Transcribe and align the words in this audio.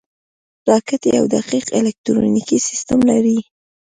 راکټ 0.69 1.01
یو 1.17 1.25
دقیق 1.35 1.65
الکترونیکي 1.79 2.57
سیستم 2.67 2.99
لري 3.09 3.37